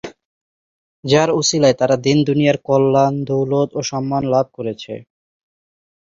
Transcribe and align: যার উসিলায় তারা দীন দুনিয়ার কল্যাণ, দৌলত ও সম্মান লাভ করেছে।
যার 1.03 1.29
উসিলায় 1.39 1.75
তারা 1.79 1.95
দীন 2.03 2.19
দুনিয়ার 2.29 2.57
কল্যাণ, 2.67 3.13
দৌলত 3.27 3.69
ও 3.73 3.89
সম্মান 3.91 4.23
লাভ 4.33 4.45
করেছে। 4.57 4.93